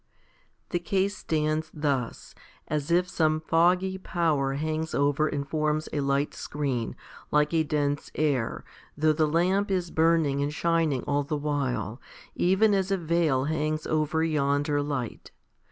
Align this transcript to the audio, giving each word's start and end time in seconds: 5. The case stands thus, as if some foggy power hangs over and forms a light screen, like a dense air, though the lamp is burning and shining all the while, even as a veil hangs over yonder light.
5. 0.69 0.69
The 0.71 0.79
case 0.79 1.15
stands 1.15 1.69
thus, 1.71 2.33
as 2.67 2.89
if 2.89 3.07
some 3.07 3.39
foggy 3.39 3.99
power 3.99 4.53
hangs 4.55 4.95
over 4.95 5.27
and 5.27 5.47
forms 5.47 5.87
a 5.93 5.99
light 5.99 6.33
screen, 6.33 6.95
like 7.29 7.53
a 7.53 7.61
dense 7.63 8.09
air, 8.15 8.63
though 8.97 9.13
the 9.13 9.27
lamp 9.27 9.69
is 9.69 9.91
burning 9.91 10.41
and 10.41 10.51
shining 10.51 11.03
all 11.03 11.21
the 11.21 11.37
while, 11.37 12.01
even 12.33 12.73
as 12.73 12.89
a 12.89 12.97
veil 12.97 13.43
hangs 13.45 13.85
over 13.85 14.23
yonder 14.23 14.81
light. 14.81 15.29